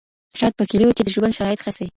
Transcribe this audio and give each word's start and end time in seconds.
شاید 0.39 0.53
په 0.59 0.63
کليو 0.71 0.95
کې 0.95 1.03
د 1.03 1.09
ژوند 1.15 1.35
شرایط 1.37 1.59
ښه 1.65 1.71
سي. 1.77 1.87